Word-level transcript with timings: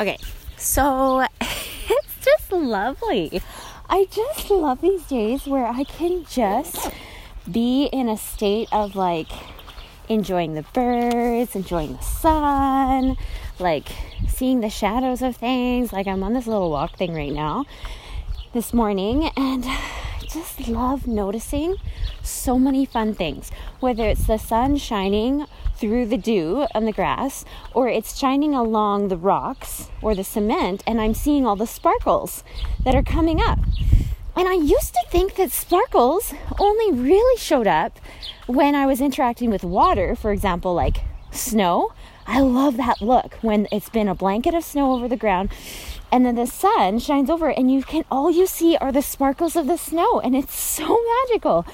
Okay, 0.00 0.16
so 0.56 1.26
it's 1.40 2.24
just 2.24 2.50
lovely. 2.50 3.42
I 3.90 4.06
just 4.10 4.50
love 4.50 4.80
these 4.80 5.02
days 5.06 5.46
where 5.46 5.66
I 5.66 5.84
can 5.84 6.24
just 6.24 6.90
be 7.50 7.84
in 7.92 8.08
a 8.08 8.16
state 8.16 8.68
of 8.72 8.96
like 8.96 9.28
enjoying 10.08 10.54
the 10.54 10.64
birds, 10.72 11.54
enjoying 11.54 11.92
the 11.92 12.02
sun, 12.02 13.18
like 13.58 13.88
seeing 14.28 14.60
the 14.62 14.70
shadows 14.70 15.20
of 15.20 15.36
things. 15.36 15.92
Like 15.92 16.06
I'm 16.06 16.22
on 16.22 16.32
this 16.32 16.46
little 16.46 16.70
walk 16.70 16.96
thing 16.96 17.14
right 17.14 17.32
now 17.32 17.66
this 18.54 18.72
morning 18.72 19.30
and 19.36 19.64
I 19.66 20.24
just 20.26 20.68
love 20.68 21.06
noticing 21.06 21.76
so 22.22 22.58
many 22.58 22.86
fun 22.86 23.14
things. 23.14 23.50
Whether 23.80 24.08
it's 24.08 24.26
the 24.26 24.38
sun 24.38 24.78
shining 24.78 25.46
through 25.82 26.06
the 26.06 26.16
dew 26.16 26.64
on 26.76 26.84
the 26.84 26.92
grass 26.92 27.44
or 27.74 27.88
it's 27.88 28.16
shining 28.16 28.54
along 28.54 29.08
the 29.08 29.16
rocks 29.16 29.90
or 30.00 30.14
the 30.14 30.22
cement 30.22 30.80
and 30.86 31.00
I'm 31.00 31.12
seeing 31.12 31.44
all 31.44 31.56
the 31.56 31.66
sparkles 31.66 32.44
that 32.84 32.94
are 32.94 33.02
coming 33.02 33.40
up. 33.40 33.58
And 34.36 34.46
I 34.46 34.54
used 34.54 34.94
to 34.94 35.04
think 35.10 35.34
that 35.34 35.50
sparkles 35.50 36.34
only 36.60 36.92
really 36.92 37.36
showed 37.36 37.66
up 37.66 37.98
when 38.46 38.76
I 38.76 38.86
was 38.86 39.00
interacting 39.00 39.50
with 39.50 39.64
water, 39.64 40.14
for 40.14 40.30
example, 40.30 40.72
like 40.72 40.98
snow. 41.32 41.92
I 42.34 42.40
love 42.40 42.78
that 42.78 43.02
look 43.02 43.34
when 43.42 43.68
it's 43.70 43.90
been 43.90 44.08
a 44.08 44.14
blanket 44.14 44.54
of 44.54 44.64
snow 44.64 44.92
over 44.92 45.06
the 45.06 45.18
ground 45.18 45.52
and 46.10 46.24
then 46.24 46.34
the 46.34 46.46
sun 46.46 46.98
shines 46.98 47.28
over 47.28 47.50
and 47.50 47.70
you 47.70 47.82
can 47.82 48.06
all 48.10 48.30
you 48.30 48.46
see 48.46 48.74
are 48.78 48.90
the 48.90 49.02
sparkles 49.02 49.54
of 49.54 49.66
the 49.66 49.76
snow 49.76 50.18
and 50.18 50.34
it's 50.34 50.54
so 50.58 50.98
magical. 51.28 51.66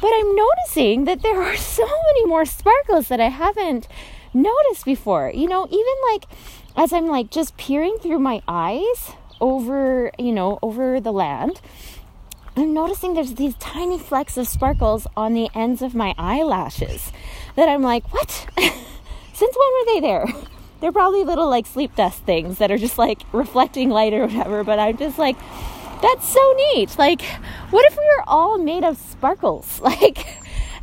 But 0.00 0.12
I'm 0.14 0.36
noticing 0.36 1.04
that 1.06 1.22
there 1.22 1.42
are 1.42 1.56
so 1.76 1.84
many 1.84 2.26
more 2.26 2.44
sparkles 2.44 3.08
that 3.08 3.20
I 3.20 3.28
haven't 3.28 3.88
noticed 4.32 4.84
before. 4.84 5.32
You 5.34 5.48
know, 5.48 5.66
even 5.66 5.94
like 6.12 6.26
as 6.76 6.92
I'm 6.92 7.08
like 7.08 7.30
just 7.30 7.56
peering 7.56 7.96
through 8.00 8.20
my 8.20 8.40
eyes 8.46 9.14
over, 9.40 10.12
you 10.16 10.30
know, 10.30 10.60
over 10.62 11.00
the 11.00 11.12
land, 11.12 11.60
I'm 12.56 12.72
noticing 12.72 13.14
there's 13.14 13.34
these 13.34 13.56
tiny 13.56 13.98
flecks 13.98 14.36
of 14.36 14.46
sparkles 14.46 15.08
on 15.16 15.34
the 15.34 15.48
ends 15.56 15.82
of 15.82 15.92
my 15.92 16.14
eyelashes 16.16 17.10
that 17.56 17.68
I'm 17.68 17.82
like, 17.82 18.12
what? 18.12 18.46
Since 19.34 19.56
when 19.56 19.72
were 19.72 19.94
they 19.94 20.00
there? 20.00 20.26
They're 20.80 20.92
probably 20.92 21.24
little 21.24 21.48
like 21.48 21.66
sleep 21.66 21.96
dust 21.96 22.22
things 22.22 22.58
that 22.58 22.70
are 22.70 22.78
just 22.78 22.98
like 22.98 23.22
reflecting 23.32 23.90
light 23.90 24.12
or 24.12 24.26
whatever, 24.26 24.64
but 24.64 24.78
I'm 24.78 24.96
just 24.96 25.18
like, 25.18 25.36
that's 26.02 26.28
so 26.28 26.54
neat. 26.72 26.98
Like, 26.98 27.22
what 27.70 27.84
if 27.86 27.96
we 27.96 28.04
were 28.04 28.24
all 28.26 28.58
made 28.58 28.84
of 28.84 28.96
sparkles? 28.96 29.80
Like, 29.94 30.26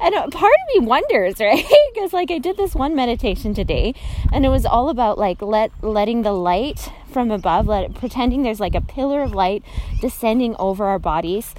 and 0.01 0.15
part 0.31 0.53
of 0.53 0.81
me 0.81 0.87
wonders, 0.87 1.35
right? 1.39 1.63
Because 1.93 2.11
like 2.11 2.31
I 2.31 2.39
did 2.39 2.57
this 2.57 2.73
one 2.73 2.95
meditation 2.95 3.53
today, 3.53 3.93
and 4.33 4.45
it 4.45 4.49
was 4.49 4.65
all 4.65 4.89
about 4.89 5.17
like 5.19 5.41
let 5.41 5.71
letting 5.83 6.23
the 6.23 6.33
light 6.33 6.91
from 7.11 7.29
above, 7.29 7.67
let 7.67 7.93
pretending 7.93 8.41
there's 8.41 8.59
like 8.59 8.73
a 8.73 8.81
pillar 8.81 9.21
of 9.21 9.33
light 9.33 9.63
descending 10.01 10.55
over 10.57 10.85
our 10.85 10.97
bodies, 10.97 11.53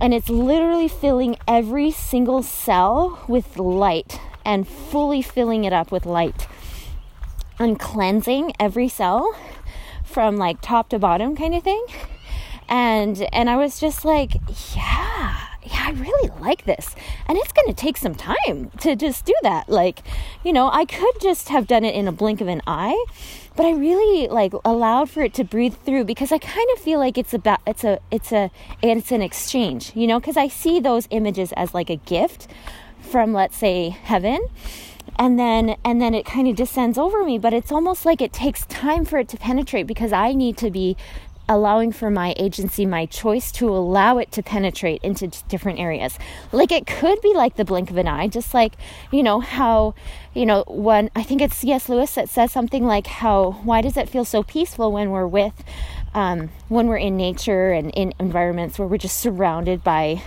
and 0.00 0.14
it's 0.14 0.30
literally 0.30 0.88
filling 0.88 1.36
every 1.46 1.90
single 1.90 2.42
cell 2.42 3.22
with 3.28 3.58
light 3.58 4.18
and 4.44 4.66
fully 4.66 5.22
filling 5.22 5.64
it 5.64 5.72
up 5.72 5.90
with 5.90 6.06
light 6.06 6.46
and 7.58 7.78
cleansing 7.78 8.52
every 8.58 8.88
cell 8.88 9.34
from 10.04 10.36
like 10.36 10.60
top 10.60 10.88
to 10.88 10.98
bottom 10.98 11.36
kind 11.36 11.54
of 11.54 11.62
thing 11.62 11.84
and 12.68 13.26
and 13.32 13.50
I 13.50 13.56
was 13.56 13.78
just 13.78 14.04
like, 14.04 14.34
yeah, 14.74 15.46
yeah, 15.62 15.84
I 15.86 15.90
really 15.96 16.30
like 16.40 16.64
this. 16.64 16.94
And 17.26 17.36
it's 17.38 17.52
going 17.52 17.68
to 17.68 17.74
take 17.74 17.96
some 17.96 18.14
time 18.14 18.70
to 18.80 18.96
just 18.96 19.24
do 19.24 19.34
that. 19.42 19.68
Like, 19.68 20.02
you 20.42 20.52
know, 20.52 20.70
I 20.72 20.84
could 20.84 21.14
just 21.20 21.48
have 21.50 21.66
done 21.66 21.84
it 21.84 21.94
in 21.94 22.08
a 22.08 22.12
blink 22.12 22.40
of 22.40 22.48
an 22.48 22.62
eye, 22.66 23.04
but 23.56 23.66
I 23.66 23.72
really 23.72 24.28
like 24.28 24.54
allowed 24.64 25.10
for 25.10 25.22
it 25.22 25.34
to 25.34 25.44
breathe 25.44 25.74
through 25.84 26.04
because 26.04 26.32
I 26.32 26.38
kind 26.38 26.68
of 26.74 26.78
feel 26.78 26.98
like 26.98 27.18
it's 27.18 27.34
about 27.34 27.60
it's 27.66 27.84
a 27.84 27.98
it's 28.10 28.32
a 28.32 28.50
it's 28.82 29.12
an 29.12 29.22
exchange, 29.22 29.92
you 29.94 30.06
know, 30.06 30.20
because 30.20 30.36
I 30.36 30.48
see 30.48 30.80
those 30.80 31.06
images 31.10 31.52
as 31.52 31.74
like 31.74 31.90
a 31.90 31.96
gift 31.96 32.48
from 33.04 33.32
let's 33.32 33.56
say 33.56 33.90
heaven 33.90 34.46
and 35.18 35.38
then 35.38 35.76
and 35.84 36.00
then 36.00 36.14
it 36.14 36.24
kind 36.24 36.48
of 36.48 36.56
descends 36.56 36.98
over 36.98 37.24
me 37.24 37.38
but 37.38 37.52
it's 37.52 37.70
almost 37.70 38.04
like 38.04 38.20
it 38.20 38.32
takes 38.32 38.66
time 38.66 39.04
for 39.04 39.18
it 39.18 39.28
to 39.28 39.36
penetrate 39.36 39.86
because 39.86 40.12
i 40.12 40.32
need 40.32 40.56
to 40.56 40.70
be 40.70 40.96
allowing 41.48 41.92
for 41.92 42.10
my 42.10 42.34
agency, 42.38 42.86
my 42.86 43.06
choice 43.06 43.52
to 43.52 43.68
allow 43.68 44.18
it 44.18 44.32
to 44.32 44.42
penetrate 44.42 45.02
into 45.02 45.28
different 45.48 45.78
areas. 45.78 46.18
Like 46.52 46.72
it 46.72 46.86
could 46.86 47.20
be 47.20 47.34
like 47.34 47.56
the 47.56 47.64
blink 47.64 47.90
of 47.90 47.96
an 47.96 48.08
eye, 48.08 48.28
just 48.28 48.54
like, 48.54 48.74
you 49.12 49.22
know, 49.22 49.40
how, 49.40 49.94
you 50.32 50.46
know, 50.46 50.64
when 50.66 51.10
I 51.14 51.22
think 51.22 51.42
it's 51.42 51.56
C.S. 51.56 51.88
Lewis 51.88 52.14
that 52.14 52.28
says 52.28 52.50
something 52.52 52.84
like 52.86 53.06
how, 53.06 53.52
why 53.64 53.82
does 53.82 53.96
it 53.96 54.08
feel 54.08 54.24
so 54.24 54.42
peaceful 54.42 54.90
when 54.90 55.10
we're 55.10 55.26
with, 55.26 55.62
um, 56.14 56.50
when 56.68 56.86
we're 56.86 56.96
in 56.96 57.16
nature 57.16 57.72
and 57.72 57.90
in 57.90 58.14
environments 58.18 58.78
where 58.78 58.88
we're 58.88 58.96
just 58.96 59.18
surrounded 59.18 59.84
by 59.84 60.22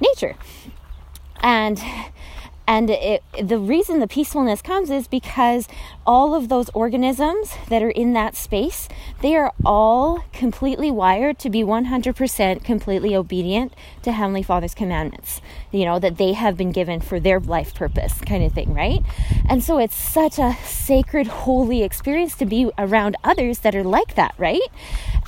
nature? 0.00 0.36
And 1.42 1.82
and 2.66 2.90
it, 2.90 3.22
the 3.38 3.58
reason 3.58 3.98
the 3.98 4.06
peacefulness 4.06 4.62
comes 4.62 4.88
is 4.88 5.08
because 5.08 5.68
all 6.06 6.34
of 6.34 6.48
those 6.48 6.70
organisms 6.70 7.54
that 7.68 7.82
are 7.82 7.90
in 7.90 8.12
that 8.12 8.36
space, 8.36 8.88
they 9.20 9.34
are 9.34 9.52
all 9.64 10.24
completely 10.32 10.90
wired 10.90 11.38
to 11.40 11.50
be 11.50 11.62
100% 11.62 12.64
completely 12.64 13.16
obedient 13.16 13.74
to 14.02 14.12
Heavenly 14.12 14.44
Father's 14.44 14.74
commandments, 14.74 15.40
you 15.72 15.84
know, 15.84 15.98
that 15.98 16.18
they 16.18 16.34
have 16.34 16.56
been 16.56 16.70
given 16.70 17.00
for 17.00 17.18
their 17.18 17.40
life 17.40 17.74
purpose, 17.74 18.20
kind 18.20 18.44
of 18.44 18.52
thing, 18.52 18.72
right? 18.72 19.00
And 19.48 19.62
so 19.62 19.78
it's 19.78 19.96
such 19.96 20.38
a 20.38 20.56
sacred, 20.64 21.26
holy 21.26 21.82
experience 21.82 22.36
to 22.36 22.46
be 22.46 22.70
around 22.78 23.16
others 23.24 23.58
that 23.60 23.74
are 23.74 23.84
like 23.84 24.14
that, 24.14 24.34
right? 24.38 24.62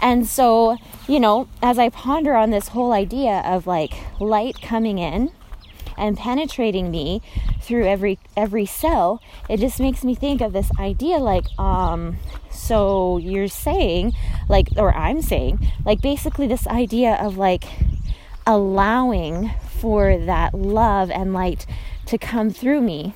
And 0.00 0.26
so, 0.26 0.78
you 1.08 1.18
know, 1.18 1.48
as 1.62 1.78
I 1.78 1.88
ponder 1.88 2.34
on 2.34 2.50
this 2.50 2.68
whole 2.68 2.92
idea 2.92 3.42
of 3.44 3.66
like 3.66 3.92
light 4.20 4.62
coming 4.62 4.98
in, 4.98 5.32
and 5.96 6.16
penetrating 6.16 6.90
me 6.90 7.20
through 7.60 7.86
every 7.86 8.18
every 8.36 8.66
cell 8.66 9.20
it 9.48 9.58
just 9.58 9.80
makes 9.80 10.04
me 10.04 10.14
think 10.14 10.40
of 10.40 10.52
this 10.52 10.70
idea 10.78 11.16
like 11.18 11.46
um 11.58 12.16
so 12.50 13.18
you're 13.18 13.48
saying 13.48 14.12
like 14.48 14.68
or 14.76 14.94
i'm 14.94 15.22
saying 15.22 15.58
like 15.84 16.00
basically 16.00 16.46
this 16.46 16.66
idea 16.66 17.14
of 17.14 17.36
like 17.36 17.64
allowing 18.46 19.50
for 19.84 20.16
that 20.18 20.54
love 20.54 21.10
and 21.10 21.32
light 21.32 21.66
to 22.06 22.18
come 22.18 22.50
through 22.50 22.80
me. 22.80 23.14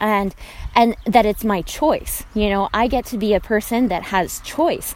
And 0.00 0.34
and 0.74 0.96
that 1.06 1.26
it's 1.26 1.44
my 1.44 1.62
choice 1.62 2.24
you 2.34 2.48
know? 2.50 2.68
I 2.72 2.86
get 2.88 3.04
to 3.06 3.18
be 3.18 3.34
a 3.34 3.40
person 3.40 3.88
that 3.88 4.04
has 4.04 4.40
choice 4.40 4.94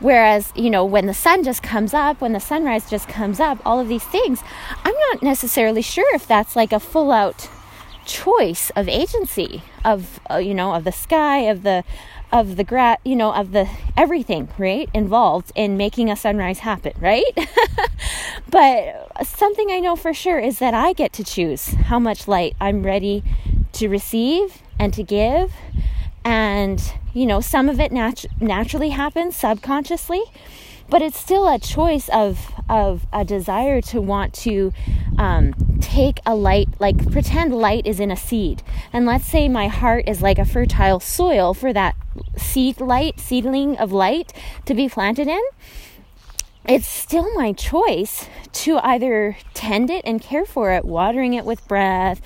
Whereas, 0.00 0.52
you 0.56 0.70
know, 0.70 0.84
when 0.84 1.06
the 1.06 1.14
sun 1.14 1.44
just 1.44 1.62
comes 1.62 1.92
up, 1.94 2.20
when 2.20 2.32
the 2.32 2.40
sunrise 2.40 2.88
just 2.88 3.06
comes 3.06 3.38
up, 3.38 3.58
all 3.64 3.78
of 3.78 3.88
these 3.88 4.04
things, 4.04 4.42
I'm 4.84 4.94
not 5.10 5.22
necessarily 5.22 5.82
sure 5.82 6.14
if 6.14 6.26
that's 6.26 6.56
like 6.56 6.72
a 6.72 6.80
full 6.80 7.12
out 7.12 7.48
choice 8.06 8.70
of 8.70 8.88
agency 8.88 9.62
of 9.84 10.18
uh, 10.30 10.36
you 10.36 10.52
know 10.54 10.74
of 10.74 10.82
the 10.82 10.90
sky 10.90 11.40
of 11.42 11.62
the 11.62 11.84
of 12.32 12.56
the 12.56 12.64
gra- 12.64 12.98
you 13.04 13.14
know 13.14 13.32
of 13.32 13.52
the 13.52 13.68
everything 13.96 14.48
right 14.58 14.88
involved 14.92 15.52
in 15.54 15.76
making 15.76 16.10
a 16.10 16.16
sunrise 16.16 16.60
happen 16.60 16.92
right? 16.98 17.24
But 18.50 19.26
something 19.26 19.70
i 19.70 19.78
know 19.78 19.94
for 19.94 20.12
sure 20.12 20.40
is 20.40 20.58
that 20.58 20.74
i 20.74 20.92
get 20.92 21.12
to 21.12 21.22
choose 21.22 21.66
how 21.68 21.98
much 21.98 22.26
light 22.26 22.56
i'm 22.60 22.82
ready 22.82 23.22
to 23.74 23.88
receive 23.88 24.62
and 24.78 24.92
to 24.94 25.02
give 25.04 25.52
and 26.24 26.94
you 27.12 27.26
know 27.26 27.40
some 27.40 27.68
of 27.68 27.80
it 27.80 27.92
nat- 27.92 28.26
naturally 28.40 28.90
happens 28.90 29.36
subconsciously 29.36 30.22
but 30.90 31.00
it's 31.00 31.18
still 31.18 31.48
a 31.48 31.58
choice 31.58 32.08
of 32.08 32.52
of 32.68 33.06
a 33.12 33.24
desire 33.24 33.80
to 33.80 34.00
want 34.00 34.34
to 34.34 34.72
um, 35.18 35.54
take 35.80 36.18
a 36.26 36.34
light 36.34 36.68
like 36.80 37.10
pretend 37.12 37.54
light 37.54 37.86
is 37.86 38.00
in 38.00 38.10
a 38.10 38.16
seed. 38.16 38.62
And 38.92 39.06
let's 39.06 39.24
say 39.24 39.48
my 39.48 39.68
heart 39.68 40.08
is 40.08 40.20
like 40.20 40.38
a 40.38 40.44
fertile 40.44 41.00
soil 41.00 41.54
for 41.54 41.72
that 41.72 41.94
seed 42.36 42.80
light 42.80 43.20
seedling 43.20 43.76
of 43.76 43.92
light 43.92 44.32
to 44.66 44.74
be 44.74 44.88
planted 44.88 45.28
in 45.28 45.40
it's 46.68 46.86
still 46.86 47.32
my 47.34 47.52
choice 47.52 48.28
to 48.52 48.78
either 48.78 49.36
tend 49.54 49.88
it 49.90 50.02
and 50.04 50.20
care 50.20 50.44
for 50.44 50.72
it 50.72 50.84
watering 50.84 51.32
it 51.34 51.44
with 51.44 51.66
breath 51.66 52.20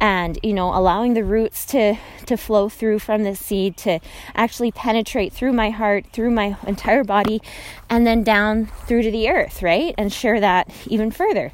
and 0.00 0.38
you 0.42 0.52
know 0.52 0.74
allowing 0.74 1.14
the 1.14 1.24
roots 1.24 1.66
to 1.66 1.94
to 2.24 2.36
flow 2.36 2.68
through 2.68 2.98
from 2.98 3.24
the 3.24 3.34
seed 3.34 3.76
to 3.76 4.00
actually 4.34 4.72
penetrate 4.72 5.32
through 5.32 5.52
my 5.52 5.70
heart 5.70 6.06
through 6.12 6.30
my 6.30 6.56
entire 6.66 7.04
body 7.04 7.42
and 7.90 8.06
then 8.06 8.22
down 8.22 8.66
through 8.86 9.02
to 9.02 9.10
the 9.10 9.28
earth 9.28 9.62
right? 9.62 9.94
And 9.98 10.12
share 10.12 10.40
that 10.40 10.70
even 10.86 11.10
further. 11.10 11.52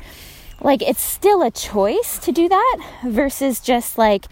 Like 0.60 0.82
it's 0.82 1.02
still 1.02 1.42
a 1.42 1.50
choice 1.50 2.18
to 2.20 2.32
do 2.32 2.48
that 2.48 2.78
versus 3.04 3.60
just 3.60 3.98
like 3.98 4.26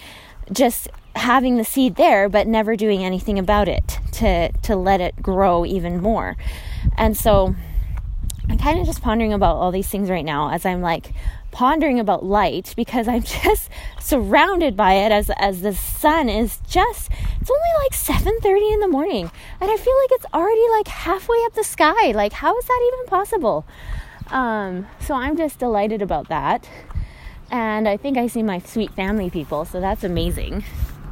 just 0.53 0.89
having 1.17 1.57
the 1.57 1.65
seed 1.65 1.97
there 1.97 2.29
but 2.29 2.47
never 2.47 2.77
doing 2.77 3.03
anything 3.03 3.39
about 3.39 3.67
it 3.67 3.99
to 4.13 4.53
to 4.53 4.77
let 4.77 5.01
it 5.01 5.21
grow 5.21 5.67
even 5.67 6.01
more. 6.01 6.37
And 6.97 7.17
so 7.17 7.57
I'm 8.49 8.59
kind 8.59 8.81
of 8.81 8.87
just 8.87 9.03
pondering 9.03 9.33
about 9.33 9.57
all 9.57 9.71
these 9.71 9.89
things 9.89 10.09
right 10.09 10.25
now 10.25 10.51
as 10.51 10.65
I'm 10.65 10.81
like 10.81 11.13
pondering 11.51 11.99
about 12.01 12.25
light 12.25 12.73
because 12.77 13.09
I'm 13.09 13.23
just 13.45 13.71
surrounded 14.01 14.77
by 14.77 14.95
it 14.95 15.13
as 15.13 15.31
as 15.39 15.61
the 15.61 15.75
sun 15.75 16.29
is 16.29 16.59
just 16.69 17.11
it's 17.41 17.51
only 17.51 17.69
like 17.83 17.93
7:30 17.93 18.75
in 18.75 18.81
the 18.81 18.89
morning 18.89 19.31
and 19.61 19.71
I 19.71 19.77
feel 19.77 19.95
like 20.03 20.11
it's 20.13 20.27
already 20.33 20.69
like 20.73 20.89
halfway 20.89 21.39
up 21.45 21.55
the 21.55 21.65
sky. 21.65 22.13
Like 22.13 22.33
how 22.33 22.57
is 22.57 22.65
that 22.65 22.93
even 22.93 23.07
possible? 23.07 23.67
Um, 24.31 24.87
so 25.01 25.15
I'm 25.15 25.37
just 25.37 25.59
delighted 25.59 26.03
about 26.03 26.29
that. 26.29 26.69
And 27.51 27.89
I 27.89 27.97
think 27.97 28.19
I 28.19 28.27
see 28.27 28.43
my 28.43 28.59
sweet 28.59 28.93
family 28.93 29.31
people, 29.31 29.65
so 29.65 29.81
that's 29.81 30.05
amazing. 30.05 30.65